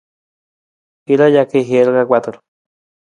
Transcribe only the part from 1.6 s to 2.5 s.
hiir ka kpatar.